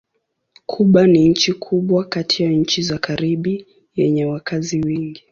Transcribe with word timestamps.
Kuba 0.65 1.07
ni 1.07 1.29
nchi 1.29 1.53
kubwa 1.53 2.05
kati 2.05 2.43
ya 2.43 2.49
nchi 2.49 2.81
za 2.81 2.97
Karibi 2.99 3.67
yenye 3.95 4.25
wakazi 4.25 4.81
wengi. 4.81 5.23